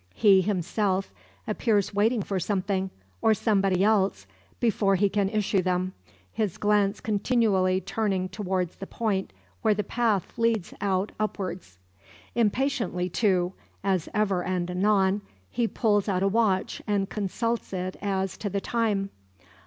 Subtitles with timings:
[0.15, 1.13] He, himself,
[1.45, 2.89] appears waiting for something,
[3.21, 4.25] or somebody else,
[4.59, 5.93] before he can issue them,
[6.31, 11.77] his glance continually turning towards the point where the path leads out upwards.
[12.33, 13.53] Impatiently, too,
[13.83, 18.59] as ever and anon he pulls out a watch and consults it as, to the
[18.59, 19.11] time.